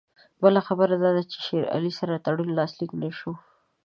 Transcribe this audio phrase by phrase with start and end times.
[0.41, 3.31] بله خبره دا ده چې له شېر علي سره تړون لاسلیک نه شو.